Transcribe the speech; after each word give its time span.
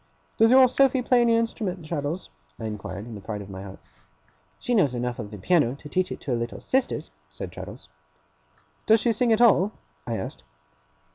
'Does 0.39 0.49
your 0.49 0.67
Sophy 0.67 1.03
play 1.03 1.19
on 1.19 1.29
any 1.29 1.35
instrument, 1.35 1.85
Traddles?' 1.85 2.31
I 2.59 2.65
inquired, 2.65 3.05
in 3.05 3.13
the 3.13 3.21
pride 3.21 3.43
of 3.43 3.51
my 3.51 3.61
heart. 3.61 3.77
'She 4.57 4.73
knows 4.73 4.95
enough 4.95 5.19
of 5.19 5.29
the 5.29 5.37
piano 5.37 5.75
to 5.75 5.87
teach 5.89 6.11
it 6.11 6.19
to 6.21 6.31
her 6.31 6.37
little 6.37 6.59
sisters,' 6.59 7.11
said 7.29 7.51
Traddles. 7.51 7.87
'Does 8.87 8.99
she 9.01 9.11
sing 9.11 9.31
at 9.31 9.41
all?' 9.41 9.73
I 10.07 10.17
asked. 10.17 10.41